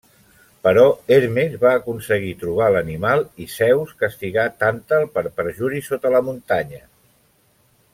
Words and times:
Però 0.67 0.85
Hermes 1.17 1.53
va 1.65 1.73
aconseguir 1.81 2.33
trobar 2.45 2.71
l'animal 2.77 3.23
i 3.45 3.47
Zeus 3.59 3.95
castigà 4.03 4.49
Tàntal 4.65 5.09
per 5.19 5.29
perjuri 5.41 5.87
sota 5.93 6.17
la 6.19 6.27
muntanya. 6.31 6.87